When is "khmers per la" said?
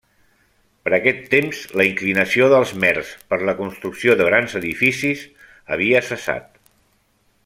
2.77-3.55